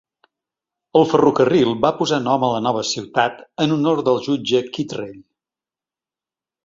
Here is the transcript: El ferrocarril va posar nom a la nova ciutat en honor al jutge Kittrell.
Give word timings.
El 1.01 1.05
ferrocarril 1.09 1.75
va 1.83 1.91
posar 1.99 2.19
nom 2.23 2.45
a 2.47 2.49
la 2.53 2.63
nova 2.69 2.83
ciutat 2.93 3.43
en 3.67 3.77
honor 3.79 4.05
al 4.15 4.19
jutge 4.31 4.63
Kittrell. 4.79 5.15